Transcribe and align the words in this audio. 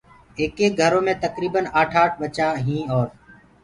ايڪيڪ 0.39 0.73
گھرو 0.79 0.99
مي 1.05 1.13
تڪريٚبن 1.23 1.65
آٺ 1.79 1.91
آٺ 2.01 2.11
ٻچآ 2.19 2.47
هين 2.65 2.85
اور 2.95 3.07